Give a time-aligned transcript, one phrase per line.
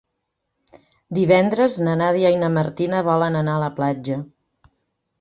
[1.17, 4.23] Divendres na Nàdia i na Martina volen anar a la platja.